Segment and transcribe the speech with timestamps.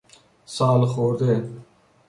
[0.45, 1.51] سالخورده